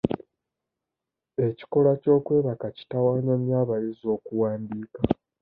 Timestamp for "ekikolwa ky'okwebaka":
1.47-2.67